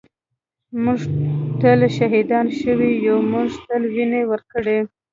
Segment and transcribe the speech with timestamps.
[0.75, 1.01] ًٍمونږ
[1.61, 4.79] تل شهیدان شوي یُو مونږ تل وینې ورکــــړي